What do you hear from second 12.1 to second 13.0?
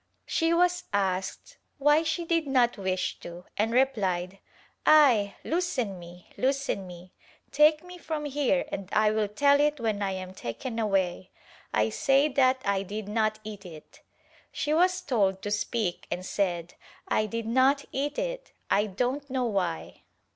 that I